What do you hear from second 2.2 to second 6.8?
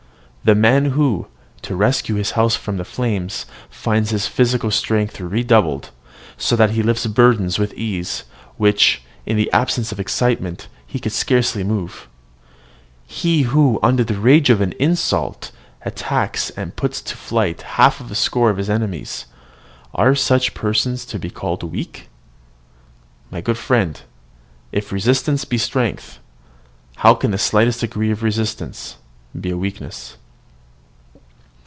house from the flames, finds his physical strength redoubled, so that